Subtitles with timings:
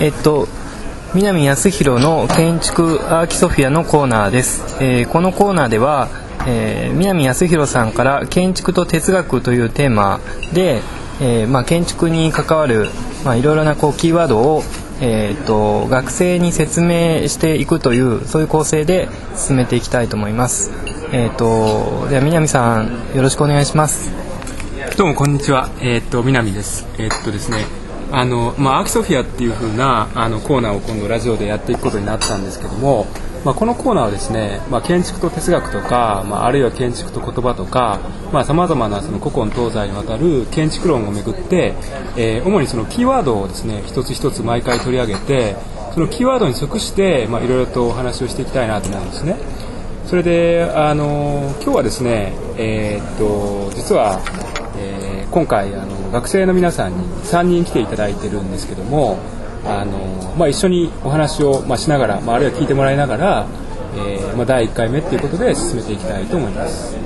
[0.00, 0.48] えっと
[1.14, 6.08] 南康弘の建築アーキソフィアのコーナーです、えーこのコーナーでは、
[6.46, 10.20] えー南康弘さんから建築と哲学というテーマ
[10.52, 10.82] で、
[11.20, 12.88] えーまあ、建築に関わる、
[13.24, 14.62] まあ、いろいろなこうキーワードを、
[15.00, 20.70] えー、と学生に説明していくというそういう構成で進めていきたいと思います、
[21.12, 24.26] えー、とでは南さんよろしくお願いします
[24.96, 25.68] どうもこんにちは。
[25.80, 26.86] えーっと南です。
[26.96, 27.75] えーっとですね。
[28.12, 33.06] あのまあアーキソフィアっていう風なあのコーナーを今度ラジオでやっていくことになったんですけども、
[33.44, 41.74] まあこのコーナーはですね、まあ建築と哲学とか、まああるいは建築と言葉とかさ、まあ様々なその古今東西にわたる建築論をめぐって、
[42.16, 45.56] えー主にそのキーワードをですね一つ一つ毎回取り上げて、
[45.92, 49.36] そのキーワードに即していろいろとお話をしていきたいなと思うんですね。
[50.06, 54.20] それであの今日はですね、えーっと実は、
[55.30, 59.18] 今回あの学生の皆さんに3人来ていただいてるんですけども
[59.64, 63.46] あの、まあ、一緒にお話を、まあ、しながら、まあ、あるいは聞いてもらいながら、
[63.96, 66.96] えーまあ、第1回目っていうことで進めていきたいと思います。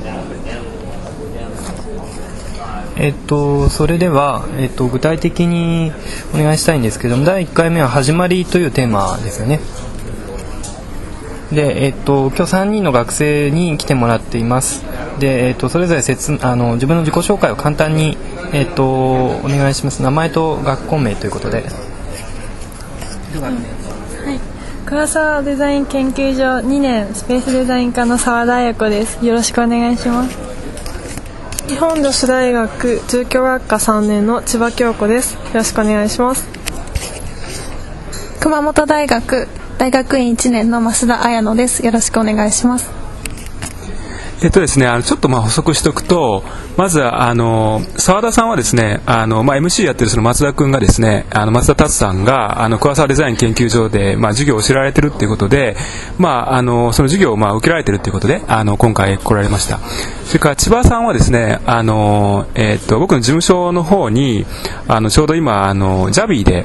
[2.97, 5.91] えっと、それでは、えっと、具体的に
[6.34, 9.61] お願いしたいんですけども第1回目は「始まり」というテーマですよね
[11.53, 14.84] で、えっと、今日3人の学生に来てもらっています。
[15.19, 18.17] で、えっと、それぞれ説あの自分の自己紹介を簡単に、
[18.53, 20.03] えっと、お願いします。
[20.03, 21.65] 名前と学校名ということで。
[24.87, 29.25] 黒沢デザイン研究所2年スペースデザイン科の澤田彩子です。
[29.25, 30.37] よろしくお願いします。
[31.69, 35.34] 日本女子大学住居学科3年の千葉京子です。
[35.34, 36.48] よろしくお願いします。
[38.41, 39.47] 熊本大学
[39.81, 42.91] 大学院1年の増田彩乃ですよろしくお願いします
[44.42, 46.42] えっとですね、あのちょっとまあ補足しておくと、
[46.78, 55.77] まずはあの澤田さんはですね、あのまあ MC やってるその松田君がですね、あの松田達さんがあの桑沢デザイン研究所でまあ授業を教えられてるっていうことで、
[56.17, 59.78] まああのその授業をまあ受けられてるっていうことで、あの今回来られました。
[60.25, 64.47] それから千葉さんはですね、あのえっと僕の事務所の方に
[64.88, 66.65] あのちょうど今あのジャビーで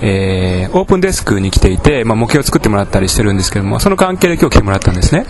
[0.00, 5.24] えーオープンデスクに来ていて、まあ、模型を作ってもらったりしてるんですけども、その関係で今日来てもらったんですね。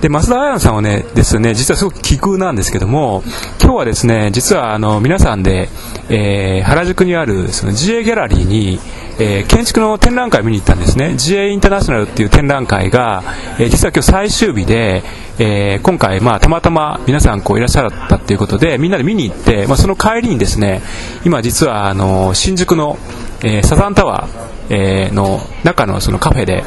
[0.00, 3.22] で、増田彩乃さんはね、ですね、実はすごく奇遇なんですけども、
[3.60, 5.68] 今日はですね、実はあの、皆さんで、
[6.08, 8.80] えー原宿にあるその GA ギャラリーに、
[9.18, 11.14] えー建築の展覧会見に行ったんですね。
[11.16, 13.22] GA インターナショナルっていう展覧会が、
[13.58, 15.02] えー実は今日最終日で、
[15.38, 20.82] えー今回、まあ、たまたま皆さんこういらっしゃったっていうことで、みんなで見に行って、まあ、その帰りにですね、
[21.24, 22.98] 今実はあの、新宿の、
[23.42, 26.64] えサザンタワー、えの中のそのカフェで、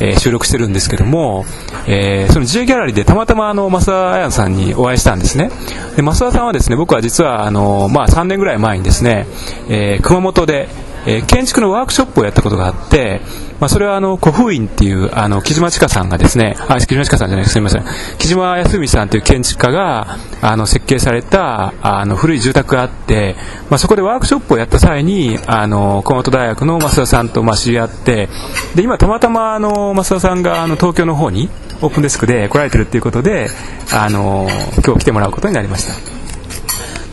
[0.00, 1.44] え収録してるんですけども、
[1.86, 5.50] えーその GA ギャラリーでたまたまあの増田彩さんにお会いしたんですね。
[5.96, 9.26] で増田さんはですね、僕は実はあの、まあ、3年ぐらい前にですね、
[9.68, 10.68] えー熊本で、
[11.06, 13.20] えー建築のワークショップをやったことがあって、
[13.60, 17.84] まあ、それはあの古風院っていうあの木島千佳さんがですねあ木島千佳さんじゃないすみません
[18.18, 23.36] 木島康文さんという建築家があの設計されたあの古い住宅があって、
[23.70, 28.28] まあ、そこでワークショップをやった際にあの熊本大学の増田さんとまあ知り合って
[28.74, 31.48] で今たまたまあの増田さんがあの東京の方に
[31.82, 33.48] オープンデスクで来られてるっていうことで
[33.92, 34.48] あの
[34.84, 36.13] 今日来てもらうことになりました。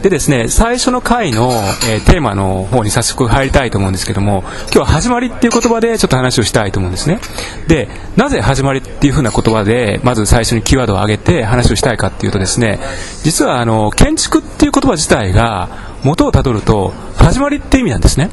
[0.02, 1.52] でですね、最初の回の、
[1.88, 7.20] えーテーマの方に早速入りたいと思うんですけども、今日は始まりっていう言葉でちょっと話をしたいと思うんですね。
[7.68, 12.80] で、なぜ始まりっていう風な言葉で、まず最初にキーワードを挙げて話をしたいかっていうとですね、
[13.24, 15.70] 実はあの、建築っていう言葉自体が
[16.04, 18.32] 元をたどると、始まりって意味なんですね。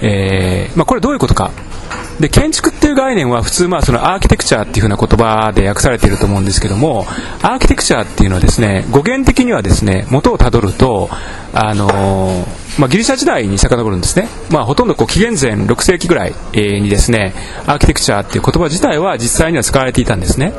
[0.00, 1.50] えーまあ、これどういうことか。
[2.20, 7.06] で建築っていう概念は普通まあそのアーキテクチャーっていう風な言葉で訳されていると思うんですけども
[7.42, 11.08] アーキテクチャーっていうのはですね語源的にはですね元をたどると
[11.52, 17.34] あのーまあ、ギリシャ時代に遡るんですね、まあ、ほとんどこう紀元前6世紀ぐらいにですね
[17.66, 20.52] アーキテクチャーっていう言葉自体は実際には使われていたんですね。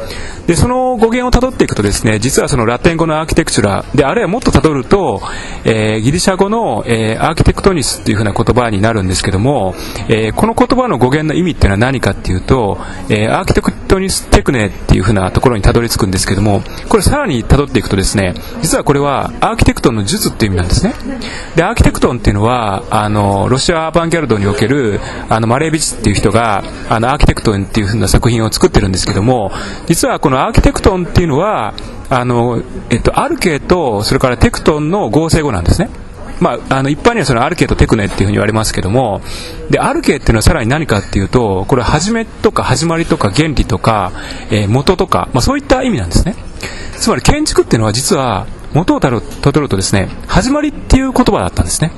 [0.47, 5.22] でその語源をたどっていくとですね実はそのラテン語のアーキテクチュラであるいはもっとたどると、
[5.63, 9.74] えーギリシャ語の、えーアーキテクトニスっていう風な言葉になるんですけども、
[10.09, 12.77] えーこの言葉の語源の意味っていうのは何かっていうと、
[13.09, 20.94] えアーキテクトニステクネっていう風なところにたどり着くんですけどもこれさらにたどっていくとですね実はこれはアーキテクトの術っていう意味なんですね。
[21.56, 29.51] でアーキテクトンっていうのはあのロシアアバンギャルドにおけるあのマレービチっていう人があのアーキテクトンっていう風な作品を作ってるんですけども
[29.88, 31.73] 実はこのアーキテクトンっていうのは
[32.09, 35.89] あの、えっと、アルケとそれからテクトンの合成語なんですね。
[36.41, 39.21] まあ、あの一般にはそのアルケとテクネっていうふうに言われますけども
[39.69, 44.11] でアルケっていうのはさらに何かっていうとこれは始めとか始まりとか原理とか、
[44.51, 46.35] えー元とか、まあ、そういった意味なんですね。
[46.97, 51.91] つまり建築っていうのは実は元をたどるとですね始まりっていう言葉だったんですね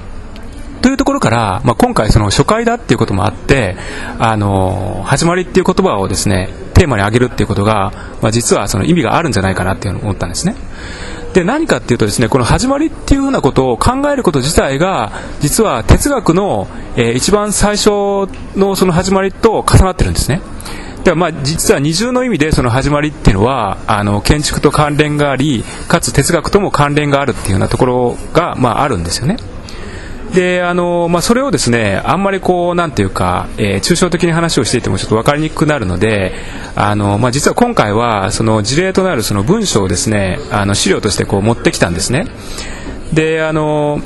[0.86, 3.76] というところから、まあ、今回その初回だっていうこともあって、
[4.20, 7.92] あの始まりっていう言葉をですねテーマに挙げるっていうことが、
[8.22, 10.56] まあ、実はその意味があるんじゃないかなっていうのを思ったんですね。
[11.34, 15.12] で何かっていうとですねこの始まりっていうふうなことを考えること自体が
[15.42, 17.90] 実は哲学の、えー一番最初
[18.56, 20.42] のその始まりと重なってるんですね。
[21.06, 29.38] ではまあ実は二重の意味でその始まりっていうのはあの建築と関連がありかつ哲学とも関連があるっていうようなところが、まあ、あるんですよね。
[30.34, 36.34] であのまあ、それをですねあんまりこうなんていうか、えー抽象的に話をしていてもちょっと分かりにくくなるので
[36.76, 42.26] あの、まあ、実は今回はその事例となるその文章をですねあの資料としてこう持ってきたんですね。
[43.14, 44.02] であの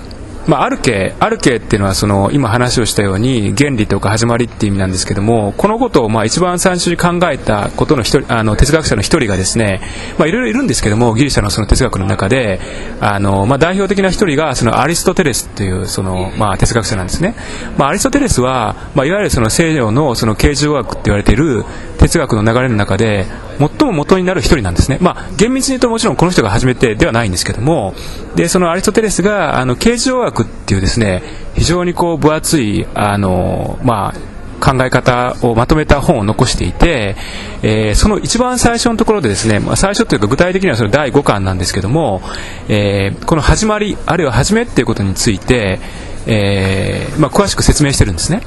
[0.49, 9.79] まあ、アルケアルケっていうのはその今話をしたように原理とか始まりっていう意味なんですけどもこのことをまあ一番最初に考えたことの一人あの哲学者の一人がですね
[10.17, 12.59] まあいろいろいるんですけどもギリシャのその哲学の中で
[12.99, 17.35] あの、まあ、代表的な一人がそのアリストテレスというその、まあ、哲学者なんですね、
[17.77, 21.63] まあ、アリストテレスは、まあ、いわゆるその西洋のその形状学って言われている
[21.99, 23.25] 哲学の流れの中で
[23.59, 27.93] 最も元になる一人なんですね、まあ、厳密に言うともちろんこの人が初めてではないんですけども
[28.35, 31.21] でそのアリストテレスがあの形状学っていうですね
[31.55, 34.29] 非常にこう分厚いあの、まあ、
[34.59, 37.15] 考え方をまとめた本を残していて、
[37.63, 42.21] えーその一番最初のところでですね、まあ、最初というか具体的にはその第5巻なんですけども、
[42.69, 45.79] えーこの始まりあるいは始めっていうことについて、
[46.27, 48.41] えーまあ、詳しく説明してるんですね。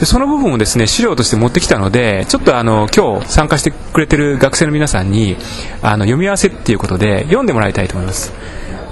[0.00, 5.36] でその部分をですね資料として持ってきたのでちょっとあの今日参加してくれてる学生の皆さんに
[5.82, 8.32] あの読み合わせっていうことで読んでもらいたいと思います。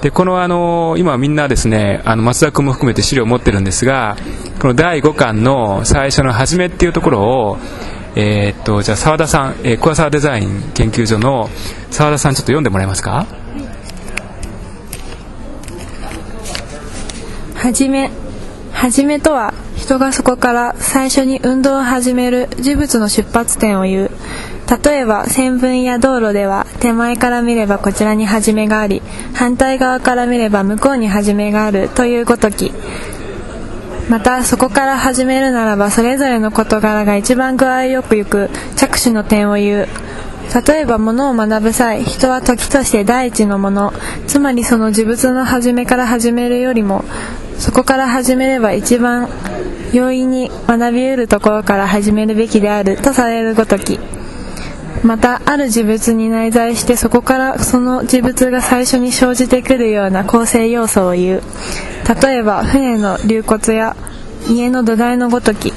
[0.02, 4.16] でこのあの今みんなですねあの松田君も含めて資料を持ってるんですが
[4.60, 7.58] この第5巻の最初の「始め」っていうところを
[8.14, 11.48] えーっとじゃあ澤田さん、えー、桑沢デザイン研究所の
[11.90, 13.26] 澤田さんちょっと読んでもらえますか？
[17.54, 18.10] はじめ
[18.86, 24.10] はじめとは人がそこから最初に運動を始める事物の出発点を言う。
[24.84, 29.02] 例えば線分や道路では手前から見ればこちらに始めがあり
[29.34, 32.72] 反対側から見れば向こうに始めがあるというごとき。
[34.08, 39.88] またそこから始めるならばそれぞれの事柄が一番具合よくゆく着手の点を言う。
[40.64, 43.92] 例えば物を学ぶ際人は時として第一のもの
[44.28, 47.04] つまりその事物の始めから始めるよりも
[47.58, 49.28] そこから始めれば一番
[49.92, 53.98] 容易に学び得るところから始めるべきであるとされるごとき。
[55.04, 61.42] またある事物に内在してそこからその事物が最初に生じてくるような構成要素を言う。
[62.22, 63.96] 例えば船の流骨や
[64.48, 65.72] 家の土台のごとき。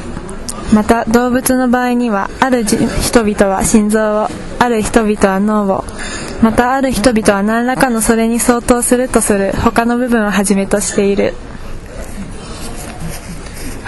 [0.74, 4.28] また動物の場合にはある人々は心臓を
[4.60, 5.84] ある人々は脳を。
[6.42, 11.34] またある人々は何らかのそれに相当するとする他の部分をはじめとしている。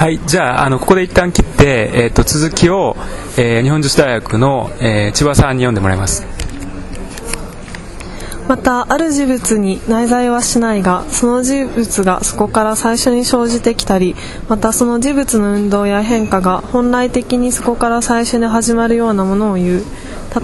[0.01, 2.95] はい、じゃあ、あのここで一旦切って、えー、と続きを、
[3.37, 6.25] えー日本女子大学の、えー千葉さんに読んでもらいます。
[8.47, 14.15] またある事物に内在はしないがその事物がそこから最初に生じてきたり
[14.49, 19.83] またその事物の運動や変化が本来的にそこから最初に始まるようなものを言う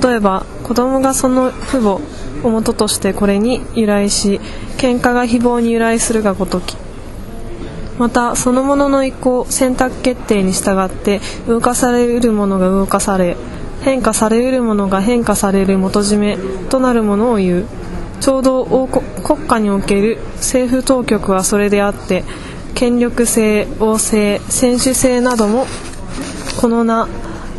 [0.03, 1.99] 例えば子供がその父母
[2.43, 4.39] を元としてこれに由来し
[4.77, 6.77] 喧嘩が誹謗に由来するがごとき
[7.97, 13.35] またそのものの意向選択決定に従って動かされうるものが動かされ
[13.81, 16.37] 変化されうるものが変化される元締め
[16.69, 17.65] となるものを言う。
[18.19, 18.65] ちょうど
[19.23, 22.23] 国家における政府当局はそれであって
[22.73, 25.67] 権力制王政選手制なども
[26.59, 27.07] この名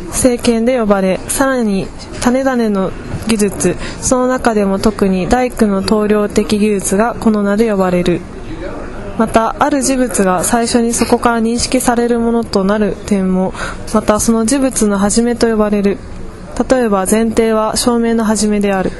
[0.07, 1.87] 政権で呼ばれさらに
[2.21, 2.91] 種々の
[3.27, 8.21] 技術その中でも特に大工の棟梁的技術がこの名で呼ばれる。
[9.19, 13.53] またある事物が最初にそこから認識されるものとなる点も
[13.93, 15.97] またその事物の始めと呼ばれる
[16.69, 18.91] 例えば前提は証明の始めである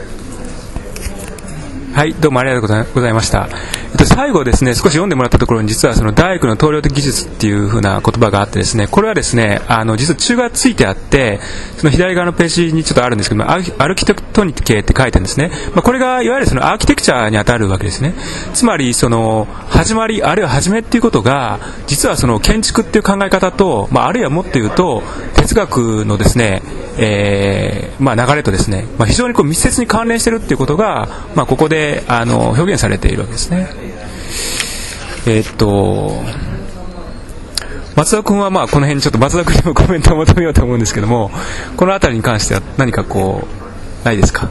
[1.93, 3.49] はい、どうもありがとうございました。
[3.91, 11.39] えっと、最後ですね、少し読んでもらったところに、実はその大工の棟梁的技術っていう風な言葉があってですね、これはですね、あの、実は中がついてあって、
[11.77, 15.51] その左側のページにちょっとあるんですけども、アルキテクトニケって書いてあるんですね。
[15.73, 18.13] まあ、これが、いわゆるそのアーキテクチャに当たるわけですね。
[18.53, 25.01] つまり、その、始まり、あるいは始めっていうことが、実はその建築っていう考え方と、まあ、あるいはもっと言うと、
[25.35, 26.61] 哲学のですね、
[27.01, 33.67] えーまあ、流れとですね、まあ、非常にこう密接に関連しているっていうことが、まあ、ここであの表現されているわけですね。
[35.27, 36.11] えーっと
[37.95, 41.31] 松田君はまあこの辺にちょっと松田君にも コメントを求めようと思うんですけども
[41.75, 43.45] この辺りに関しては何かこ
[44.03, 44.47] うないですか？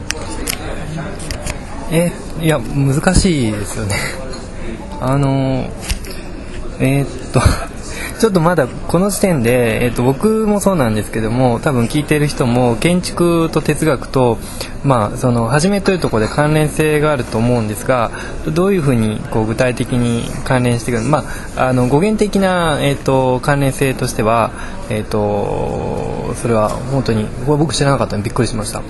[1.91, 3.95] えいや難しいですよね
[5.01, 5.65] あの
[6.79, 7.41] えー、っと
[8.19, 14.37] ちょっとまだこの時点で、えっと、僕もそうなんですけども多分聞いてる人も建築と哲学と、
[14.83, 18.11] まあ、その初めというところで関連性があると思うんですが
[18.53, 21.23] どういうふうにこう具体的に関連してくる、ま
[21.55, 24.51] あ、あの語源的な、えっと、関連性としては、
[24.89, 28.83] えっと、それは本当にこれ僕知らなかったのでびっくりしました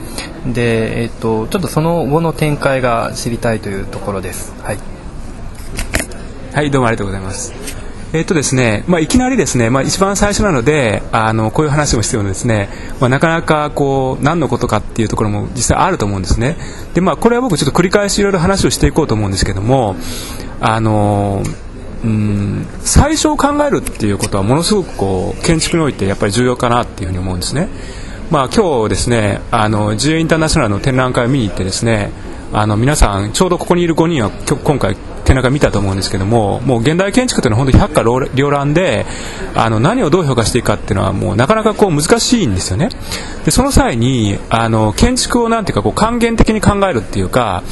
[0.52, 4.54] で、えっと、ちょっとその後の展開が知りたいというところです。
[4.64, 4.80] はい
[6.52, 7.79] はい、どうもありがとうございます。
[8.12, 12.68] えっとですね、まあ、いきなりですね、まあ、一番最初なので、あの、こういう話をしてるのですね、
[13.00, 16.58] まあ、なかなかこう、何のことかっていうところも実際あると思うんですね。
[16.96, 19.96] で、まあ、これは僕ちょっと繰り返しいろいろ話をしていこうと思うんですけども、
[20.60, 21.44] あの、
[22.04, 27.70] うん、最初を考えるっていうことはものすごくこう、建築においてやっぱり重要かなっていうふうに思うんですね。
[28.32, 32.10] まあ、今日ですね、あの、自由インターナショナルの展覧会を見に行ってですね、
[32.52, 34.32] あの皆さんちょうどここにいる5人は
[34.64, 34.98] 今回
[35.30, 39.06] 展覧会見たと思うんですけどももう現代建築というのは本当に百花繚乱で
[39.54, 42.90] あの何をどう評価していくかっていうのはもうなかなかこう難しいんですよね。
[43.46, 47.64] でその際にあの建築をなんていうかこう還元的に考えるっていうか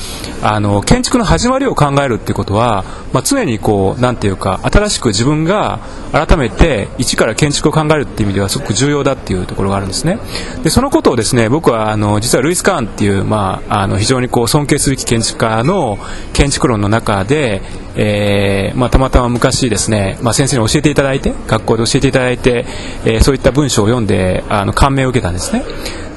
[0.44, 5.80] あの建築の始まりを考えるっていうことは、まあ、常にこうなんていうか新しく自分が
[6.12, 10.20] 改めて一から建築を考えるっていう意味ではすごく重要だっていうところがあるんですね。
[10.64, 15.98] でそのことをですね僕はあの実はルイス・カーンっていう、まあ、あの非常にこう尊尊敬すべき建築家の
[16.34, 17.47] 建築論の中で、
[17.96, 22.66] えーまあ、たまたま昔ですね、まあ、先生に教えていただいて学校で教えていただいて、
[23.06, 25.64] えー、そういった文章を読んであの感銘を受けたんですね。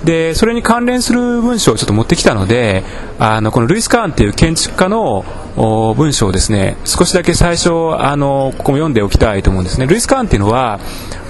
[0.04, 2.84] でそれに関連する文章をちょっと持ってきたので
[3.18, 5.24] あのこのルイス・カーンっていう建築家の
[5.56, 9.86] 文章をですね少しだけ最初あのここも読んでおきたいと思うんですね。
[9.86, 10.80] ルイス・カーンっていうのは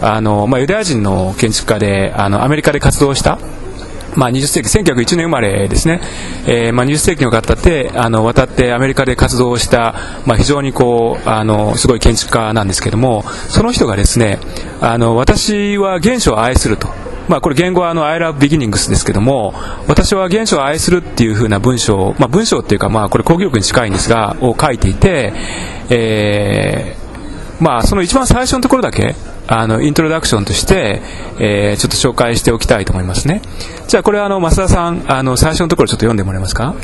[0.01, 3.39] あの、まあ、ユダヤ人の建築家であのアメリカで活動した
[4.17, 6.01] まあ、20世紀、1901年生まれですね、
[6.47, 9.95] えー、まあ、20世紀の方ってあの渡ってアメリカで活動した、
[10.27, 14.39] まあ、非常にこうあのすごい建築家なんですけどもその人がですね
[14.81, 16.89] あの私は原初を愛すると。
[17.29, 19.55] まあ、これ言語はあの I love beginnings ですけども
[19.87, 25.33] 私は原初を愛するっていう風な文章、まあ、文章っていうかまあこれ講義力に近いんですがを書いていて、
[25.91, 29.15] えー、まあその一番最初のところだけ
[29.53, 31.03] あのイントロダクションとして、
[31.41, 33.43] えー、ちょっと紹介しておきたいと思いますね。
[33.89, 36.77] じゃあこれはあの増田さんあの最初のところちょっと読んでもらえますか、はい、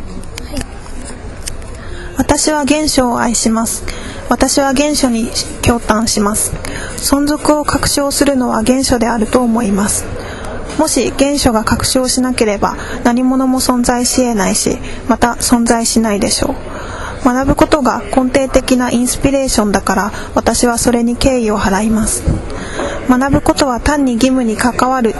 [2.18, 3.84] 私は原初を愛します。
[4.28, 5.30] 私は原初に
[5.62, 6.52] 共感します。
[6.96, 10.04] 存続を確証するのは原初であると思います。
[10.76, 14.76] もし原初が確証しなければ何者も存在し得ないし
[15.08, 16.75] また存在しないでしょう。
[17.26, 22.22] 学ぶことが根底的なインスピレーションだから私はそれに敬意を払います。
[23.08, 25.12] 学ぶことは単に義務に関わる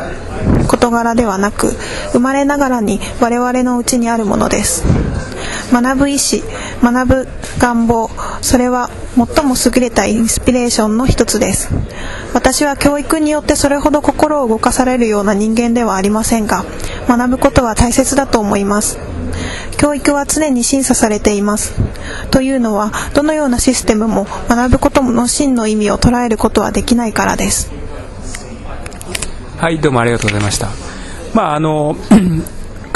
[0.69, 1.73] 事柄ではなく
[2.13, 4.85] 生まれながらに我々のうちにあるものです。
[5.73, 6.43] 学ぶ意思
[6.81, 8.09] 学ぶ願望
[8.41, 11.71] それは最も優れたインスピレーションの一つです。
[12.35, 16.65] 私は教育によってそれほど心を動かされるような人間ではありませんが
[17.09, 19.16] 学ぶことは大切だと思います。
[19.79, 21.75] 教育は常に審査されています。
[22.31, 27.71] というのはどのようなシステムも学ぶことの真の意味を捉えることはできないからです。
[29.59, 30.69] はいどうもありがとうございました。
[31.35, 31.97] まああの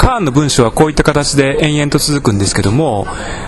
[0.01, 3.05] カーンの文章はこういった形で延々と続くんですけども、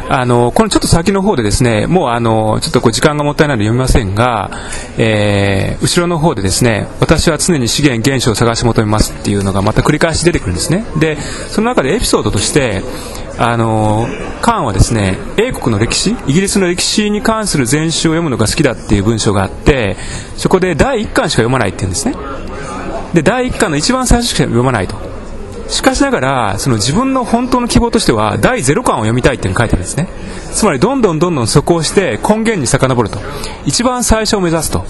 [0.08, 4.52] あの、このちょっと先の方でですね、もうあの、ちょっとこう時間がもったいないので読みませんが、
[5.00, 10.86] えー、後ろの方でですね、私は常に資源原子を探し求めますっていうのがまた繰り返し出てくるんですね。
[11.00, 12.84] で、その中でエピソードとして、
[13.40, 14.06] あの
[14.44, 19.98] カーンはですね英国の歴史イギリスの歴史に関する全集を読むのが好きだっていう文章があって
[20.38, 22.16] そこで第1巻しか読まないって言うんですね
[23.16, 25.13] で第1巻の一番最初しか読まないと
[25.68, 30.08] しかしながらその自分の本当の希望としては第0巻を読みたいって書いてあるんですね。
[30.54, 33.20] つまりどんどんどんどんそこをして根源に遡ると。
[33.66, 34.86] 一番最初を目指すと。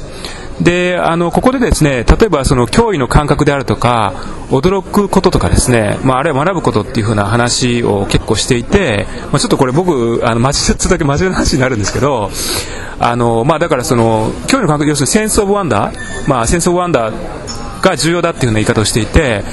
[0.62, 4.14] であのここでですね例えばその脅威の感覚であるとか
[4.50, 12.30] 驚くこととかですね、まあ、あるいは学ぶことっていう風な話を結構していて、まあ、ちょっとこれ僕あの間違っただけ真面目な話になるんですけど
[13.00, 19.44] あの、まあ、だからその脅威の感覚要するにセンス・オブ・ワンダー、まあ、センス・オブ・ワンダーが重要だっていうような言い方をしていて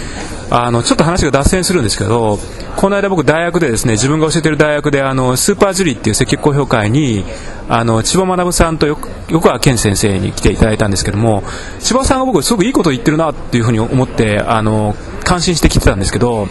[0.50, 2.38] あのちょっと話が脱線するんですけど
[2.76, 7.24] この間僕大学でですね自分が教えてる大学であのスーパージュリーっていう積極公表会に
[7.68, 9.08] あの千葉学さんと横
[9.40, 11.44] 川健先生に来ていただいたんですけども
[11.78, 16.48] 千葉さんが僕すごくいいことを言ってるなっていうふうに思ってあの感心して聞いてたんですけど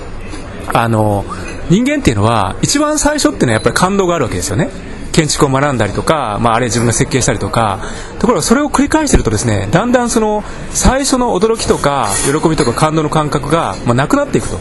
[0.74, 1.26] あの
[1.70, 4.70] 人間っていうのは一番最初っていうのはやっぱり感動があるわけですよね。
[5.12, 7.80] 建築を学んだりとか、まあ、あるいは自分が設計したりとか
[8.20, 14.58] ところがそれを繰り返しているとですねだんだんその最初の驚きとか喜びとか感動の感覚が、まあ、なくなっていくと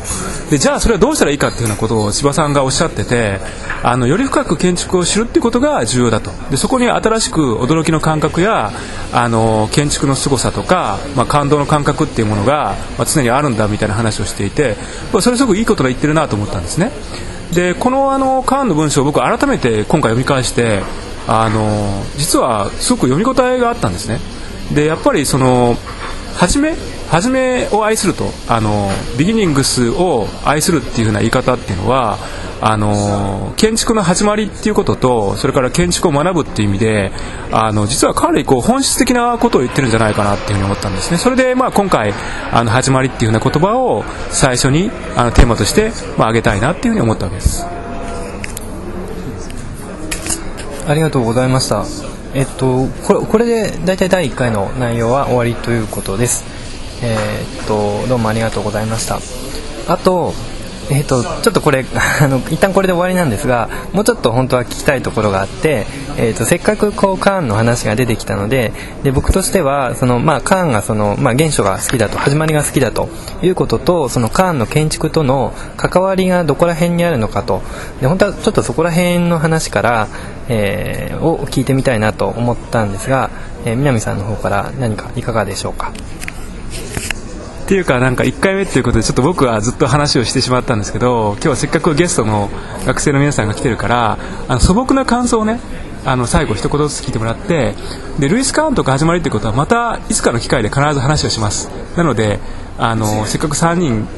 [0.50, 3.40] でじゃあそれはどうしたらいいかっていうようなことを千葉さんがおっしゃってて
[3.82, 8.72] あのより深く建築を知るっていうことが重要だとでそこに新しく驚きの感覚や
[9.12, 12.76] あの建築の凄さとか、まあ、感動の感覚っていうものが、
[13.06, 14.76] 常にあるんだみたいな話をしていて
[15.20, 16.90] それすごくいいことが言ってるなと思ったんですね。
[17.52, 20.82] でこのあのカーンの文章を僕改めて今回読み返して
[21.26, 24.18] あの実はすごく読み応えがあったんですね。
[24.74, 25.76] でやっぱりその
[26.36, 26.74] 初め
[27.10, 32.18] 初めを愛するとあのビギニングスを愛するっていうふうな言い方っていうのは
[32.60, 37.12] あの建築の始まりっていうこととそれから建築を学ぶっていう意味で
[37.52, 41.18] あの実はかなりこう本質的なことを言ってるんじゃないかなっていうふうに思ったんですね。
[41.18, 42.12] それでまあ今回
[42.52, 47.66] あの始まりっていうふうな言葉を最初にあのテーマとしてまあ挙げたいなっていうふうに思ったわけです。
[50.86, 51.84] ありがとうございました。
[52.34, 56.44] えっとこれこれで大体第1回の内容は終わりということです。
[57.02, 59.20] えー、っとどうもありがとうございました。
[59.92, 60.34] あと
[60.90, 61.84] えーと、ちょっとこれ
[62.20, 73.08] あの一旦これで終わりなんですがもうちょっと本当は聞きたいところがあって、えーと、せっかくこうカーンの話が出てきたのでで僕としてはその、まあ、カーンがその、まあ、原初が好きだと始まりが好きだと
[73.42, 77.62] いうこととそのカーンの建築との関わりがどこら辺にあるのかと
[78.00, 80.08] で本当はちょっとそこら辺の話から、
[80.48, 83.30] えー、を聞いてみたいなと思ったんですが、
[83.64, 85.92] えー、南さんの方から何かいかがでしょうか？
[87.68, 92.48] っていうかなんか1回目っていうことでちょっと僕はずっと話をしてしまったんですけど今日はせっかくゲストの
[92.86, 95.60] 学生の皆さんが来てるからあの素朴な感想をね
[96.06, 97.74] あの最後一言ずつ聞いてもらって
[98.18, 101.68] でルイス・カーンとか始まりってことはまたいつかの機会で必ず話をします。
[101.94, 102.38] なので
[102.78, 104.08] あのせっかく3人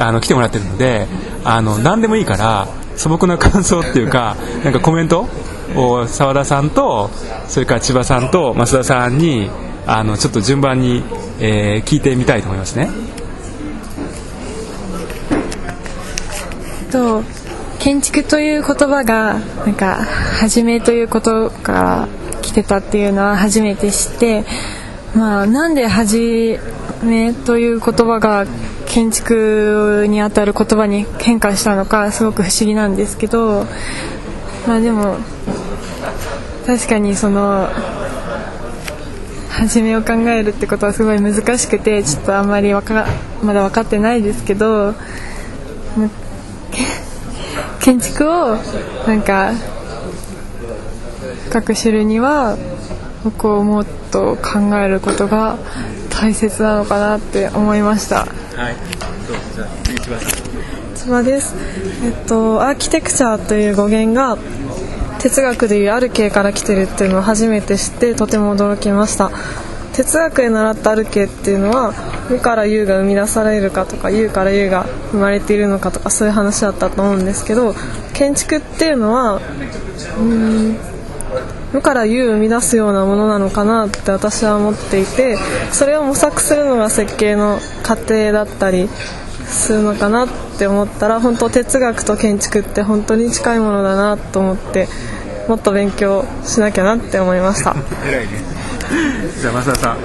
[0.00, 1.06] あの来てもらってるので
[1.44, 5.28] あの何でもいいから素朴な感想っていうかなんかコメント
[5.76, 7.10] を澤田さんと
[7.48, 9.50] それから千葉さんと増田さんに
[9.88, 11.02] あのちょっと順番に、
[11.40, 12.90] えー、聞いてみたいと思いますね。
[16.90, 17.22] と
[17.78, 19.96] 建築という言葉がなんか
[20.40, 22.08] 初めということから
[22.42, 24.44] 来てたっていうのは初めて知って、
[25.14, 26.58] まあ、なんで初
[27.02, 28.46] めという言葉が
[28.86, 33.66] 建築にあたる言葉に変化したのかすごく不思議なんですけど、
[34.66, 35.18] まあ、でも
[36.66, 37.68] 確かにその
[39.58, 43.06] 初めを考えるってことはすごい難しくてちょっとあんまりわか
[43.42, 44.94] まだ分かってないですけど
[47.80, 48.56] 建築を
[49.06, 49.52] なんか
[51.46, 52.56] 深く知るには
[53.24, 55.58] 僕をもっと考えることが
[56.10, 58.26] 大切なのかなって思いました。
[58.26, 58.26] は
[58.70, 58.76] い、
[59.26, 59.68] どうぞじゃあ
[60.94, 61.54] 千葉です。
[62.04, 64.36] えっとアーキテクチャという語源が
[65.18, 69.30] 哲学でいうある系から来てるっていうのを初めて知ってとても驚きました。
[69.98, 71.92] 哲学で習ったある系っていうのは
[72.30, 77.74] 無から有が生み出されるかとか有から有が生まれているのかとかそういう話だったと思うんですけど
[78.14, 79.40] 建築っていうのは
[80.20, 80.76] うん
[81.72, 85.36] 無から有を生み出すようなものなのかなって私は思っていて
[85.72, 88.88] それを模索するのが設計の過程だったり
[89.48, 94.88] するのかなって思ったら本当哲学と建築って本当に近いものだなと思って
[95.48, 97.74] もっと勉強しなきゃなって思いました。
[99.40, 99.98] じゃあ増田さん。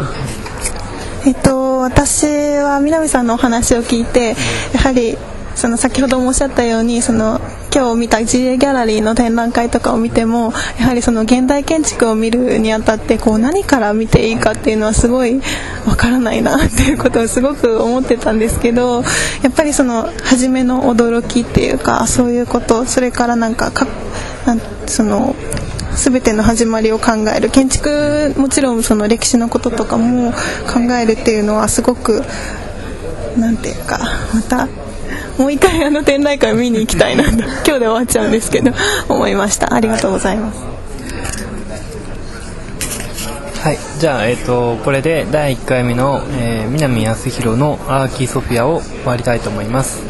[1.25, 2.25] えっと私
[2.57, 4.35] は南さんのお話を聞いて
[4.73, 5.17] やはり
[5.55, 7.39] その先ほどもおっしゃったようにその
[7.73, 15.41] 今日見た GA ギャラリーの展覧会とかを見てもやはりその現代建築を見るにあたってこう何から見ていいかっていうのはすごい
[15.87, 19.01] わからないなっていうことをすごく思ってたんですけど
[19.41, 23.87] やっぱりその初めの驚きっていうかそういうことそれからなんかか
[24.45, 25.35] なんその
[25.95, 27.49] 全ての始まりを考える。
[27.49, 30.31] 建築もちろんその歴史のこととかも
[30.67, 32.23] 考えるっていうのはすごく
[33.37, 33.99] なんていうか
[34.33, 34.67] また
[35.37, 37.31] もう一回あの展覧会見に行きたいなと。
[37.33, 38.71] 今日で終わっちゃうんですけど
[39.09, 39.73] 思いました。
[39.73, 40.59] ありがとうございます。
[43.63, 43.77] はい。
[43.97, 50.01] じゃあ、えーと、これで第1回目の、えー、南康弘のアーキーソフィアを終わりたいと思います